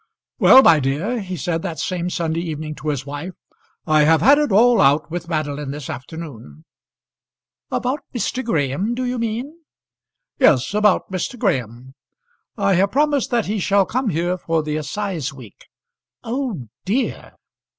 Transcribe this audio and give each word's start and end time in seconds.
"Well, 0.39 0.63
my 0.63 0.79
dear," 0.79 1.19
he 1.21 1.37
said 1.37 1.61
that 1.61 1.77
same 1.77 2.09
Sunday 2.09 2.39
evening 2.41 2.73
to 2.73 2.87
his 2.89 3.05
wife, 3.05 3.35
"I 3.85 4.01
have 4.01 4.19
had 4.21 4.39
it 4.39 4.51
all 4.51 4.81
out 4.81 5.11
with 5.11 5.29
Madeline 5.29 5.69
this 5.69 5.91
afternoon." 5.91 6.65
"About 7.69 7.99
Mr. 8.11 8.43
Graham, 8.43 8.95
do 8.95 9.03
you 9.03 9.19
mean?" 9.19 9.59
"Yes; 10.39 10.73
about 10.73 11.11
Mr. 11.11 11.37
Graham. 11.37 11.93
I 12.57 12.73
have 12.73 12.91
promised 12.91 13.29
that 13.29 13.45
he 13.45 13.59
shall 13.59 13.85
come 13.85 14.09
here 14.09 14.39
for 14.39 14.63
the 14.63 14.75
assize 14.75 15.31
week." 15.35 15.67
"Oh, 16.23 16.65
dear!" 16.83 17.33